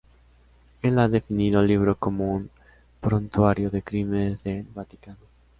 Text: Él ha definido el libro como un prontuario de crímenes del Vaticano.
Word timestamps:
Él 0.81 0.97
ha 0.97 1.07
definido 1.07 1.59
el 1.61 1.67
libro 1.67 1.93
como 1.95 2.33
un 2.33 2.49
prontuario 3.01 3.69
de 3.69 3.83
crímenes 3.83 4.43
del 4.43 4.63
Vaticano. 4.63 5.17